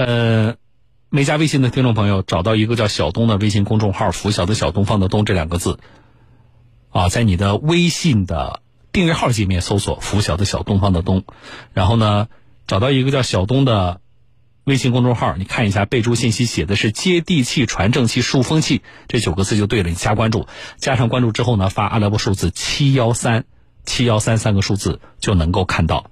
[0.00, 0.56] 呃，
[1.10, 5.78] 没加微信的听众朋友，找到一个叫小东的微信公众号“拂晓的小东方的东”这两个字，
[6.88, 11.24] 啊，在你的微信的订阅号界面搜索“拂晓的小东方的东”，
[11.74, 12.28] 然后呢，
[12.66, 14.00] 找到一个叫小东的
[14.64, 20.46] 微信公众号，你看一下备注信息写的是“接地气、传正气、树风气”这九个字就对了，你加关注，
[20.78, 23.44] 加上关注之后呢，发阿拉伯数字七幺三
[23.84, 26.10] 七幺三三个数字就能够看到。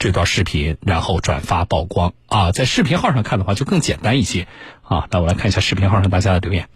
[0.00, 4.48] 这段视频，然后转发曝光啊，在视频号上看的话就更简单一些
[4.80, 5.06] 啊。
[5.10, 6.70] 那我来看一下视频号上大家的留言。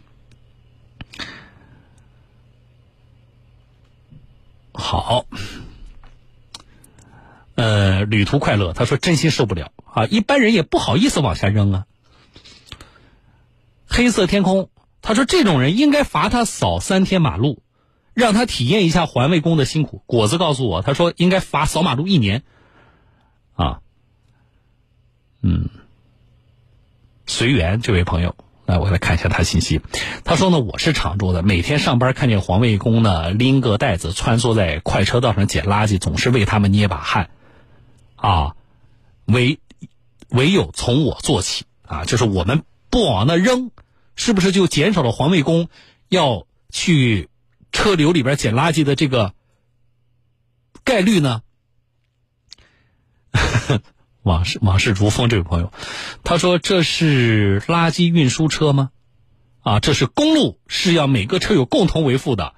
[4.75, 5.25] 好，
[7.55, 11.87] 呃，旅途快乐，他说真心受不了啊，一般人也不好意思往下扔啊。
[13.89, 14.69] 黑色天空，
[15.01, 17.62] 他说这种人应该罚他扫三天马路，
[18.12, 20.03] 让他体验一下环卫工的辛苦。
[20.05, 22.43] 果子告诉我，他说应该罚扫马路一年。
[23.55, 23.81] 啊，
[25.43, 25.69] 嗯，
[27.27, 28.35] 随缘这位朋友，
[28.67, 29.81] 来我来看一下他信息。
[30.25, 37.31] 他说呢，我是常州的，每天上班看见环卫工呢拎个袋子穿梭在快车道上捡垃圾，总是为他们捏把汗。
[38.17, 38.56] 啊，
[39.27, 39.61] 唯
[40.31, 43.71] 唯有从我做起啊，就是我们不往那扔，
[44.17, 45.69] 是不是就减少了环卫工
[46.09, 47.28] 要去
[47.71, 49.34] 车流里边捡垃圾的这个
[50.84, 51.43] 概率呢？
[54.23, 55.73] 往事往事如风，这位朋友，
[56.23, 58.91] 他说：“这是垃圾运输车吗？
[59.61, 62.55] 啊，这是公路，是要每个车友共同维护的。”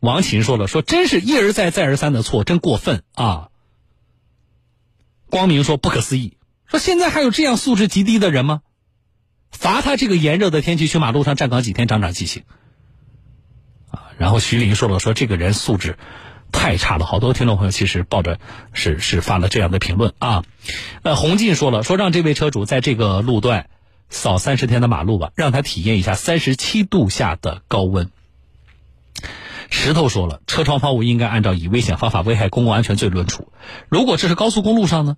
[0.00, 3.48] 王琴说了：“说真是一而再，再而三的错，真过分啊！”
[5.30, 8.62] 光明说：“不可思议，说现在还有这样素质极低的人吗？
[9.52, 12.42] 罚他这个炎热的天气去马路上站岗几天，长长记性。”
[13.90, 15.96] 啊，然后徐林说了：“说这个人素质。”
[16.50, 18.38] 太差了，好多听众朋友其实抱着
[18.72, 20.44] 是是发了这样的评论啊。
[21.02, 23.68] 呃，洪进说了，说让这位车主在这个路段
[24.08, 28.10] 扫三十天的马路吧，让他体验一下三十七度下的高温。
[29.70, 33.52] 石头说了，车窗抛物应该按照以危险方法危害公共安全罪论处。
[33.88, 35.16] 如果这是高速公路上呢？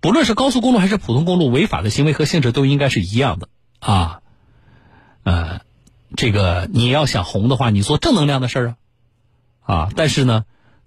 [0.00, 3.48] 不论是高速公路还是普通公路，违法的行为和性质都应该是一样的
[3.78, 4.20] 啊。
[5.24, 5.60] 呃，
[6.16, 10.44] 这个你要想红的话，你做正能量的事儿啊啊，但是呢。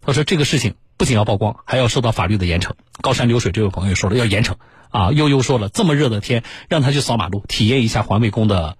[0.10, 2.72] 他说：“这个事情不仅要曝光，还要受到法律的严惩。”
[3.02, 4.56] 高山流水这位朋友说了要严惩
[4.90, 5.12] 啊。
[5.12, 8.78] 悠悠说了，这么热的天，让他去扫马路，体验一下环卫工的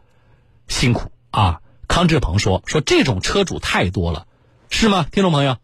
[0.68, 1.62] 辛苦啊。
[1.88, 4.28] 康志鹏说：“说这种车主太多了，
[4.70, 5.06] 是吗？
[5.12, 5.58] 听众朋友，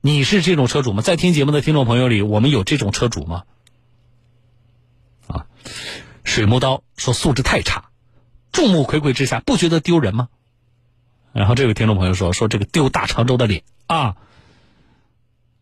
[0.00, 1.02] 你是这种车主吗？
[1.02, 3.44] 在听节目的听众朋友里，我们有这种车主吗？”
[5.28, 5.46] 啊，
[6.24, 7.90] 水木刀说素质太差，
[8.52, 10.28] 众目睽睽之下，不觉得丢人吗？
[11.34, 14.14] 然后这位听众朋友说：“说这个丢大常州的脸啊，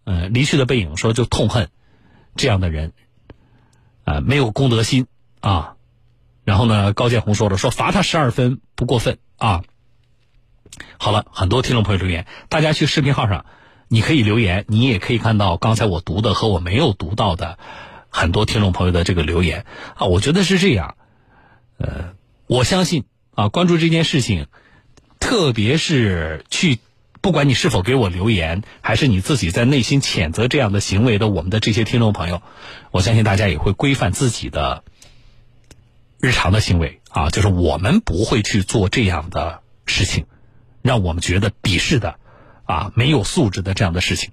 [0.04, 1.70] 嗯，离去的背影说就痛恨
[2.36, 2.92] 这样的人，
[4.04, 5.06] 啊，没有公德心
[5.40, 5.76] 啊。
[6.44, 9.64] 然后呢，高建红说了，说罚他十二分不过分啊。
[10.98, 13.46] 好了，很多听众朋友留言，大家去视频号上，
[13.88, 17.58] 你可以留言，你也可以看到刚才我读的和我没有读到的
[18.10, 19.64] 很多听众朋友的这个留言
[19.96, 20.04] 啊。
[20.04, 20.96] 我觉得是这样，
[21.78, 22.12] 呃，
[22.46, 24.48] 我相信啊，关注这件事情。”
[25.22, 26.80] 特别是去，
[27.20, 32.42] 不管你是否给我留言，还是你自己在内心谴责这样的行为的，我们的这些听众朋友，
[32.90, 34.82] 我相信大家也会规范自己的
[36.20, 40.26] 日常的行为啊，就是我们不会去做这样的事情，
[40.82, 42.16] 让我们觉得鄙视的
[42.64, 44.32] 啊，没有素质的这样的事情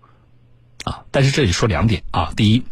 [0.83, 1.05] 啊。
[1.11, 2.63] 但是这里说两点啊，第一，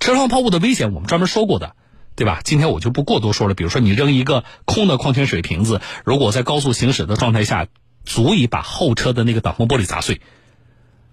[0.00, 1.76] 车窗抛物的危险，我们专门说过的。
[2.16, 2.40] 对吧？
[2.42, 3.54] 今天我就不过多说了。
[3.54, 7.68] 比如说，你扔一个空的矿泉水瓶子，如果在高速行驶的状态下，
[8.04, 10.22] 足以把后车的那个挡风玻璃砸碎，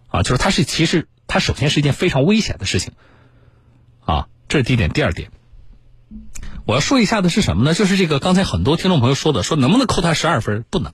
[0.08, 2.94] 啊，就是它是其实它首先是一件非常危险的事情，
[4.06, 4.91] 啊，这是第一点。
[4.91, 5.30] 第二点，
[6.66, 7.74] 我要说一下的是什么呢？
[7.74, 10.64] 就是这个刚才很多听众朋友说的，说能不能扣他十二分？
[10.70, 10.94] 不能，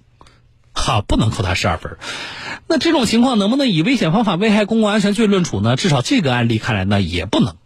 [0.74, 1.98] 哈，不能扣他十二分。
[2.68, 5.76] 那这种情况能不能以危险方法危害公共安全罪论处呢？
[5.76, 7.58] 至少这个案例看来呢，也不能，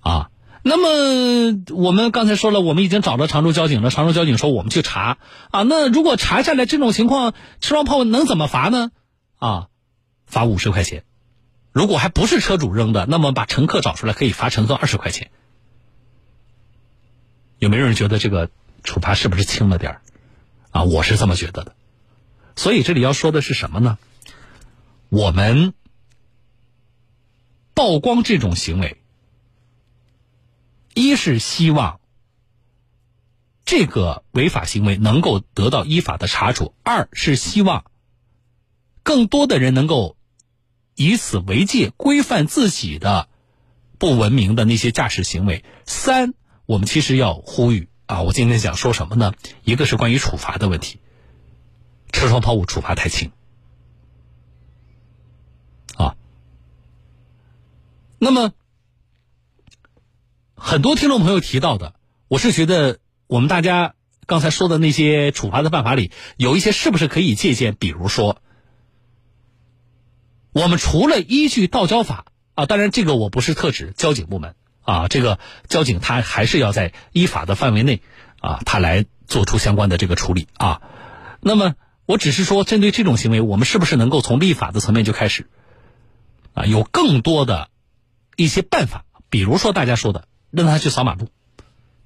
[0.00, 0.28] 啊。
[0.66, 3.90] 那么我们刚才说了，我们已经找到常州交警了。
[3.90, 5.18] 常州交警说我们去查
[5.50, 5.62] 啊。
[5.62, 8.90] 那如果查下来这种情况，车窗泡能怎么罚呢？
[9.36, 9.68] 啊，
[10.24, 11.04] 罚五十块钱。
[11.70, 15.30] 如果还不是车主扔的，那么把乘客找出来可以罚乘客二十块钱。
[17.58, 18.48] 有没有人觉得这个
[18.84, 19.98] 处罚是不是轻了点
[20.70, 21.74] 啊，我是这么觉得的。
[22.56, 23.98] 所以这里要说的是什么呢？
[25.10, 25.74] 我们
[27.74, 28.96] 曝光这种行为。
[30.94, 32.00] 一是希望
[33.64, 37.84] 这个违法行为能够得到依法的查处；二是希望
[39.02, 40.16] 更多的人能够
[40.94, 43.28] 以此为戒，规范自己的
[43.98, 45.64] 不文明的那些驾驶行为。
[45.84, 46.34] 三，
[46.66, 49.34] 我们其实要呼吁啊，我今天想说什么呢？
[49.64, 51.00] 一个是关于处罚的问题，
[52.12, 53.32] 车窗抛物处罚太轻
[55.96, 56.16] 啊。
[58.18, 58.52] 那么，
[60.66, 61.92] 很多听众朋友提到的，
[62.26, 63.94] 我是觉得我们大家
[64.24, 67.76] 刚才说的那些处罚的办法里，有一些是不是可以借鉴？
[67.78, 68.40] 比如说。
[70.52, 72.24] 我们除了依据道交法
[72.54, 75.38] 啊，当然这个我不是特指交警部门啊，这个
[75.68, 78.00] 交警他还是要在依法的范围内
[78.40, 80.80] 啊，他来做出相关的这个处理啊。
[81.40, 81.74] 那么
[82.06, 85.46] 我只是说，针对这种行为，我们是不是能够从立法的层面就开始
[86.54, 87.68] 啊，有更多的
[88.36, 89.04] 一些办法？
[89.28, 91.28] 比如说大家说的，让他去扫马路，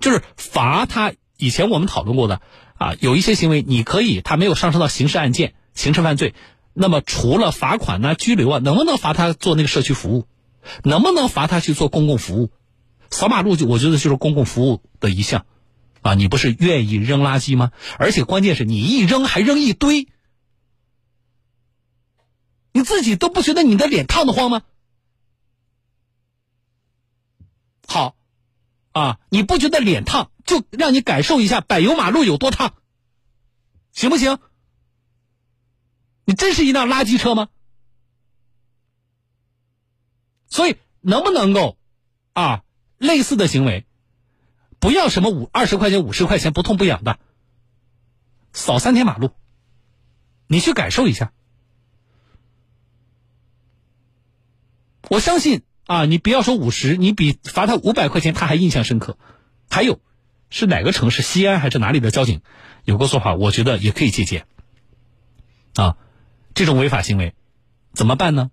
[0.00, 1.12] 就是罚他。
[1.37, 2.41] 以前我们讨论过的
[2.79, 6.35] 啊，有一些行为你可以，他没有上升到刑事案件、刑事犯罪。
[6.73, 10.27] 那么除了罚款呢、拘留啊，能不能罚他做那个社区服务？
[10.83, 12.50] 能不能罚他去做公共服务？
[13.11, 15.47] 扫马路就我觉得就是公共服务的一项，
[16.03, 17.73] 啊，你不是愿意扔垃圾吗？
[17.99, 20.09] 而且关键是你一扔还扔一堆，
[22.73, 24.62] 你自己都不觉得你的脸烫得慌吗？
[27.87, 28.15] 好，
[28.93, 32.75] 啊，你不觉得脸烫，就让你感受一下柏油马路有多烫，
[33.93, 34.38] 行不行？
[36.25, 37.49] 你真是一辆垃圾车吗？
[40.46, 41.76] 所以能不能够
[42.32, 42.64] 啊，
[42.96, 43.87] 类似的行为，
[44.79, 47.19] 不要什么五二十块钱、五十块钱不痛不痒的，
[48.52, 49.31] 扫三天马路，
[50.46, 51.32] 你去感受一下。
[55.11, 59.17] 我相信啊，你不要说五十，你比罚他五百块钱他还印象深刻。
[59.70, 60.00] 还有，
[60.50, 61.23] 是哪个城市？
[61.23, 62.43] 西安还是哪里的交警
[62.85, 63.35] 有个做法？
[63.35, 64.46] 我觉得也可以借鉴
[65.75, 65.96] 啊。
[66.52, 67.35] 这种违法行为
[67.94, 68.50] 怎么办呢？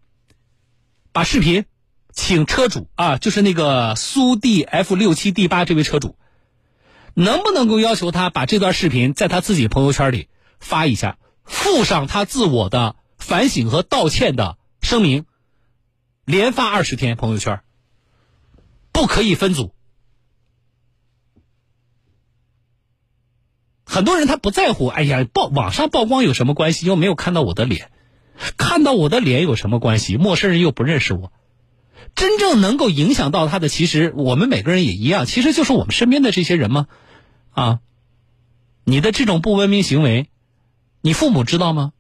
[1.12, 1.66] 把视频
[2.14, 6.16] 请车主啊，就是那个苏 D F 六七 D 八这位车主，
[7.16, 10.30] 能不能够要求他把这段视频在他自己朋友圈里
[10.62, 15.26] 发一下，附上他自我的反省和道歉的声明，
[16.26, 17.62] 连发二十天朋友圈，
[18.92, 19.74] 不可以分组。
[23.86, 26.86] 很多人他不在乎，哎呀，曝网上曝光有什么关系？
[26.88, 27.92] 又没有看到我的脸。
[28.58, 30.18] 看到我的脸有什么关系？
[30.18, 31.32] 陌生人又不认识我，
[32.16, 36.88] 真正能够影响到他的，其实我们每个人也一样，其实就是我们身边的这些人吗？
[37.52, 37.80] 啊，
[38.84, 40.30] 你的这种不文明行为，
[41.00, 41.94] 你父母知道吗？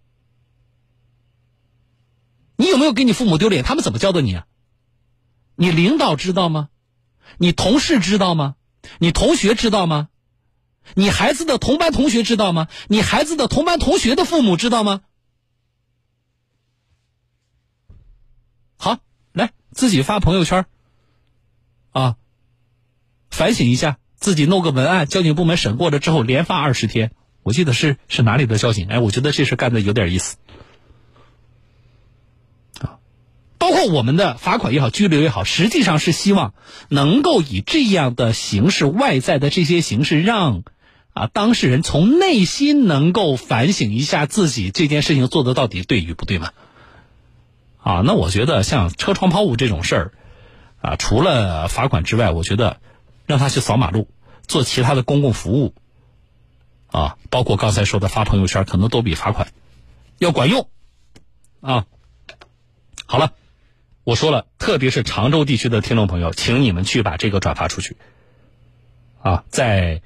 [2.57, 3.63] 你有没有给你父母丢脸？
[3.63, 4.45] 他们怎么教的你啊？
[5.55, 6.69] 你领导知道吗？
[7.37, 8.55] 你同事知道吗？
[8.99, 10.09] 你同学知道吗？
[10.93, 12.67] 你孩子的同班同学知道吗？
[12.87, 15.01] 你孩子的同班同学的父母知道吗？
[18.77, 18.99] 好，
[19.31, 20.65] 来自己发朋友圈
[21.91, 22.17] 啊，
[23.31, 27.11] 反省一下，自己弄个文案，交警部门审过了之后，连发二十天。
[27.41, 28.87] 我记得是是哪里的交警？
[28.87, 30.37] 哎，我觉得这事干的有点意思
[32.79, 32.99] 啊。
[33.57, 36.53] 包括我们的罚款也好，拘留也好，实际上是希望
[36.89, 40.63] 能够以这样的形式，外在的这些形式，让
[41.13, 46.51] 啊当事人从内心能够反省一下自己这件事情做的到底对与不对嘛。
[47.81, 50.11] 啊，那我觉得像车窗抛物这种事儿，
[50.81, 52.81] 啊，除了罚款之外，我觉得
[53.25, 54.09] 让他去扫马路、
[54.47, 55.75] 做其他的公共服务，
[56.87, 59.49] 啊，包括刚才说的发朋友圈，可能都比罚款
[60.17, 60.67] 要管用。
[61.61, 61.85] 啊，
[63.05, 63.33] 好了，
[64.05, 67.97] 我说了，特别是常州地区的听众朋友，请你们去把这个转发出去。
[69.19, 70.03] 啊，在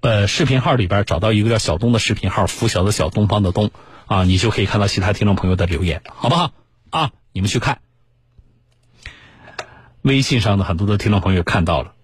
[0.00, 3.70] 呃视频号里边找到一个叫小东的视频号，拂晓的小东方的东，
[4.06, 6.50] 啊，你就可以看到其他听众朋友的留言，好不好？
[6.90, 7.78] 啊，你们去看，
[10.02, 11.94] 微信上的很多的听众朋友看到了，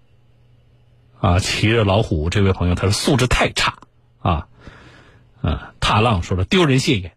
[1.19, 3.79] 啊，骑着老虎这位朋友他说素质太差，
[4.21, 4.47] 啊，
[5.41, 7.11] 嗯，踏浪说了丢人现眼，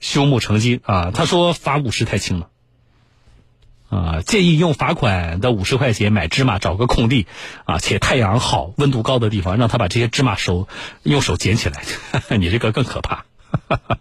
[0.00, 2.48] 修木成金啊，他说罚五十太轻了，
[3.88, 7.26] 啊，建议用罚款的五十块钱买芝麻，找个空地，
[7.64, 10.68] 啊，且太阳好、温度高的地方，让他把这些芝麻手
[11.02, 11.82] 用手捡起来，
[12.38, 13.24] 你这个更可怕。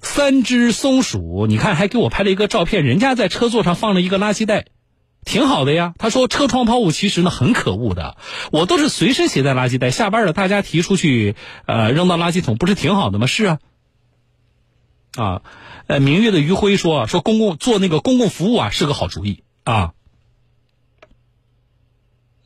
[0.00, 4.66] 三只松鼠，你看还给我拍了一个照片，人家在车座上放了一个垃圾袋，
[5.24, 5.94] 挺好的呀。
[5.98, 8.16] 他说车窗抛物其实呢很可恶的，
[8.52, 11.34] 我都是随身携带垃圾袋，下班了大家提出去，
[11.66, 13.26] 呃扔到垃圾桶不是挺好的吗？
[13.26, 13.58] 是啊，
[15.16, 15.42] 啊，
[15.86, 19.92] 呃明月的余晖说说公共做那个公共服务啊是个好主意啊。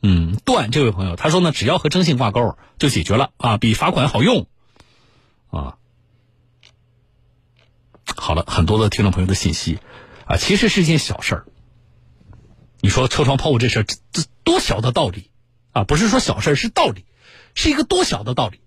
[0.01, 4.47] 嗯，段这位朋友他说呢，只要和征信挂钩就解决了啊，比罚款好用
[5.49, 5.75] 啊。
[8.15, 9.79] 好了，很多的听众朋友的信息，
[10.25, 11.45] 啊，其实是件小事儿。
[12.81, 15.29] 你说车窗抛物这事儿，这这多小的道理
[15.71, 15.83] 啊！
[15.83, 17.05] 不是说小事儿，是道理，
[17.55, 18.61] 是一个多小的道理。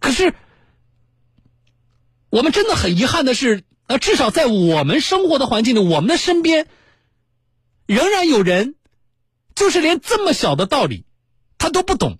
[0.00, 0.34] 可是，
[2.30, 6.68] 我们真的很遗憾的是，呃，至少在我们生活的环境里，我们的身边，
[7.86, 8.74] 仍然有人，
[9.54, 11.04] 就是连这么小的道理，
[11.58, 12.18] 他都不懂。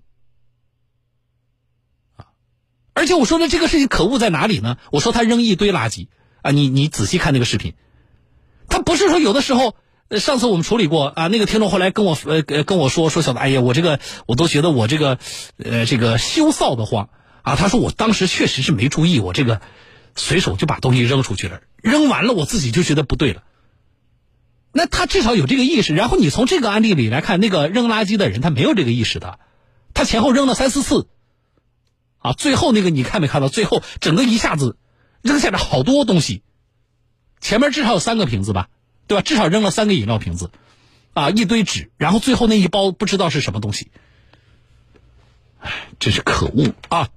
[2.93, 4.77] 而且我说的这个事情可恶在哪里呢？
[4.91, 6.07] 我说他扔一堆垃圾
[6.41, 6.51] 啊！
[6.51, 7.75] 你你仔细看那个视频，
[8.69, 9.75] 他不是说有的时候，
[10.19, 15.17] 上次我们处理过啊，那个听众后来跟我呃跟我说说小子，哎呀，我这个我都觉得我这个
[15.57, 17.09] 呃这个羞臊的慌
[17.41, 17.55] 啊！
[17.55, 19.61] 他说我当时确实是没注意，我这个
[20.15, 23.43] 随手就把东西扔出去了，扔完了我自己就觉得不对了。
[24.73, 25.95] 那他至少有这个意识。
[25.95, 29.39] 然后你从这个案例里来看，那个扔垃圾的人他没有这个意识的，
[29.93, 31.07] 他前后扔了三四次。
[32.19, 33.47] 啊，最后那个你看没看到？
[33.47, 34.77] 最后整个一下子
[35.21, 36.41] 扔下来好多东西，
[37.41, 38.69] 前面至少有三个瓶子吧，
[39.07, 39.21] 对吧？
[39.21, 40.51] 至少扔了三个饮料瓶子，
[41.13, 43.91] 啊，一堆纸，然后最后那一包不知道是什么东西，
[45.99, 47.09] 真是可恶啊！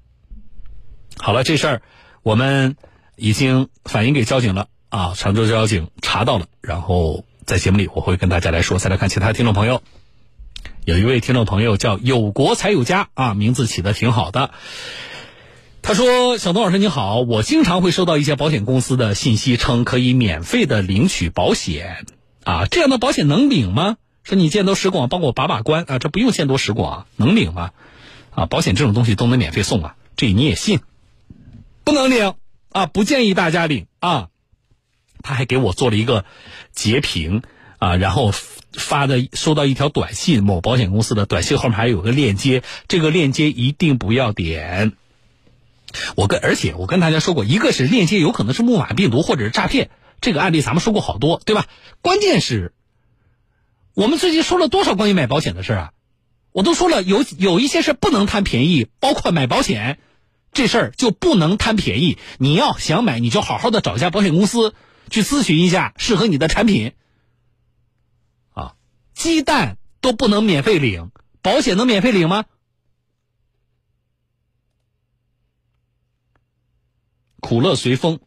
[1.19, 1.83] 好了，这事儿
[2.23, 2.77] 我们
[3.17, 8.79] 已经反映给交警了啊，常州交警查到了，然后在节目里我会跟大家来说。
[8.79, 9.83] 再来看其他听众朋友。
[10.87, 14.51] 有一位听众朋友叫有国才有家啊，名字起的挺好的。
[15.91, 22.07] 他说：“小东老师你好，我经常会收到一些保险公司的信息，称可以免费的领取保险
[22.45, 23.97] 啊，这样的保险能领吗？
[24.23, 27.73] 说你见多识广，帮我把把关啊，这不用见多识广，能领吗？
[28.31, 30.79] 啊，保险这种东西都能免费送啊，这你也信？
[31.83, 32.35] 不能领
[32.71, 34.29] 啊，不建议大家领啊。
[35.25, 36.25] 他还给我做了一个
[36.71, 37.43] 截屏
[37.81, 38.33] 啊，然后。”
[38.73, 44.93] 发的收到一条短信，某保险公司的短信后面还有个链接，这个链接一定不要点。
[46.17, 51.67] 我跟而且我跟大家说过，一个是链接有可能是木马病毒或者是诈骗，这个案例咱们说过好多，对吧？
[52.01, 52.73] 关键是，
[53.95, 55.93] 我们最近说了多少关于买保险的事啊？
[56.53, 60.01] 我都说了，有有一些事不能贪便宜，包括买保险
[60.53, 62.19] 这事儿就不能贪便宜。
[62.39, 64.75] 你要想买，你就好好的找一家保险公司
[65.11, 66.93] 去咨询一下适合你的产品。
[68.53, 68.73] 啊
[69.15, 72.47] 鸡蛋都不能免费领，保险能免费领吗？
[77.41, 78.21] 苦乐随风，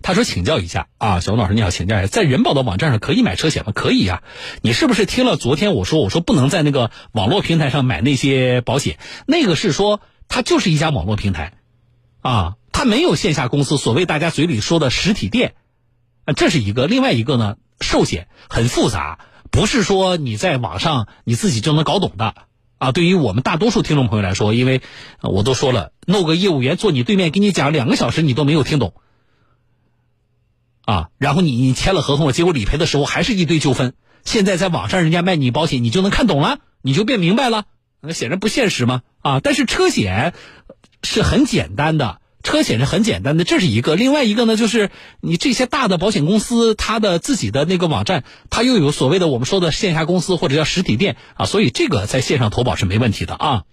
[0.00, 0.88] 他说请教一下。
[0.98, 3.72] 啊，小文老师你好，请教一下，在人保的网站上可以买车险吗？
[3.74, 4.22] 可以呀，
[4.62, 8.98] 你是不是听了昨天我说我说不能在那个网络平台上买那些保险？
[9.26, 11.54] 那个是说它就是一家网络平台，
[12.22, 15.54] 啊，它没有线下公司，所谓大家嘴里说的实体店，
[16.24, 19.18] 啊，这是一个，另外一个呢，寿险很复杂。
[19.50, 22.34] 不是说你在网上你自己就能搞懂的。
[22.78, 22.92] 啊！
[22.92, 24.82] 对于我们大多数听众朋友来说，因为
[25.22, 28.94] 我都说了，弄个业务员坐你对面给你讲两个小时，你都没有听懂
[30.84, 31.08] 啊！
[31.18, 33.94] 然后你你签了合同，结果理赔的时候还是一堆纠纷。
[34.24, 37.64] 现在在网上人家卖你保险，你就能看懂了，你就变明白了，
[38.00, 39.40] 那显然不现实嘛啊！
[39.40, 40.34] 但是车险
[41.02, 42.20] 是很简单的。
[42.46, 53.64] 车险是很简单的，这是一个；另外一个呢，就是你这些大的保险公司，它的自己的那个网站，它又有所谓的我们说的线下公司或者叫实体店啊，所以这个在线上投保是没问题的啊。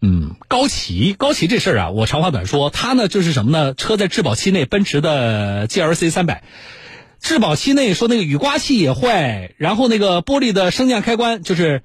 [0.00, 3.74] 嗯，高奇，高奇这事儿啊，我长话短说，他呢就是什么呢？
[3.74, 6.44] 车在质保期内，奔驰的 G L C 三百，
[7.20, 11.82] 质保期内说那个雨刮器也坏，然后那个玻璃的升降开关，就是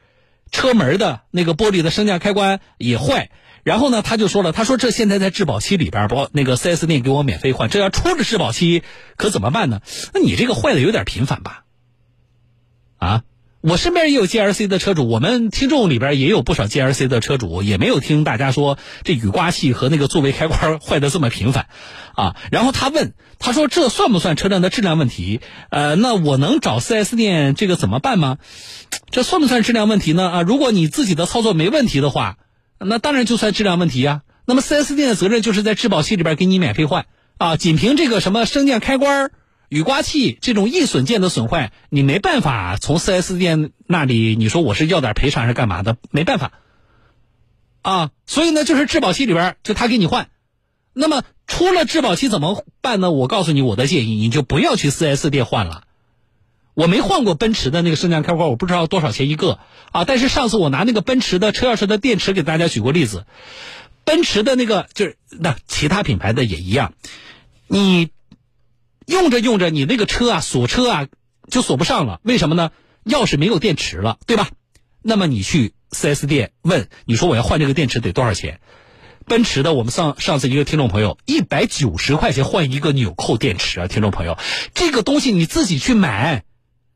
[0.52, 3.32] 车门的那个玻璃的升降开关也坏。
[3.68, 8.82] 然后呢，他就说了，他说这现在在质保期里边，保那个 4S 店给我免费换，这要出了质保期，
[9.18, 9.82] 可怎么办呢？
[10.14, 11.66] 那你这个坏的有点频繁吧？
[12.96, 13.24] 啊，
[13.60, 21.68] 我身边也有 GLC 的车主，我们听众里边也有不少 GLC 的车主，也没有听大家说这雨刮器和那个座位开关坏的这么频繁，
[22.16, 22.38] 啊。
[22.50, 25.42] 然后他问，他说这算不算车辆的质量问题？
[25.72, 28.38] 呃，那我能找 4S 店这个怎么办吗？
[29.12, 30.30] 这算不算质量问题呢？
[30.30, 32.38] 啊，如果你自己的操作没问题的话。
[32.80, 34.22] 那当然就算质量问题呀。
[34.46, 37.06] 那么 4S 店的责任就是在质保期里边给你免费换
[37.38, 37.58] 啊。
[37.58, 39.32] 仅凭这个什么升降开关、
[39.68, 45.98] 雨刮器这种易损件的损坏，你没办法从 4S 店那里你说我是要点赔偿是干嘛的？
[46.12, 46.54] 没办法
[47.82, 48.12] 啊。
[48.26, 50.30] 所以呢，就是质保期里边就他给你换。
[50.94, 53.12] 那么出了质保期怎么办呢？
[53.12, 55.84] 我告诉你我的建议，你就不要去 4S 店换了。
[56.78, 59.58] 我没换过奔驰的那个升降开关，我不知道多少钱一个
[59.92, 60.06] 啊。
[60.06, 63.26] 但是上次我拿那个奔驰的车钥匙的电池给大家举过例子，
[64.04, 66.94] 奔驰的那个就是那其他品牌的也一样，
[67.66, 68.10] 你
[69.08, 71.08] 用着用着你那个车啊锁车啊
[71.50, 72.70] 就锁不上了，为什么呢？
[73.06, 74.50] 钥匙没有电池了，对吧？
[75.02, 78.60] 那么你去 4S 店问，你说我要换这个电池得多少钱？
[79.26, 84.38] 奔驰的，我们上上次一个听众朋友一百九十块钱换一个纽扣电池啊，听众朋友，
[84.76, 86.44] 这个东西你自己去买，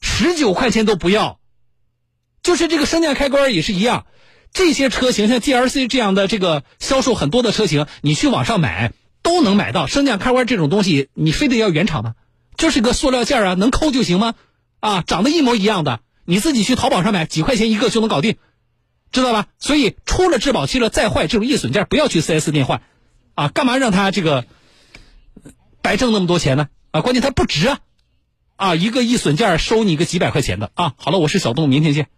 [0.01, 1.39] 十九块钱都不要。
[2.43, 4.05] 就是这个升降开关也是一样，
[4.51, 12.15] 这些车型像 GLC 这样的这个销售很多的车型，你去网上买都能买到升降开关这种东西，你非得要原厂吗？
[12.57, 14.33] 就是个塑料件啊，能抠就行吗？
[14.79, 18.37] 啊，长得一模一样的，你自己去淘宝上买，几块钱一个就能搞定，
[19.11, 19.45] 知道吧？
[19.59, 22.81] 所以出了质保期了再坏这种易损件，不要去 4S 店换，
[23.35, 24.45] 啊，干嘛让他这个
[25.83, 26.69] 白挣那么多钱呢？
[26.89, 27.79] 啊，关键它不值啊，
[28.61, 30.93] 啊，一个易损件收你个几百块钱的啊。
[30.97, 32.11] 好了，我是小东，明天见。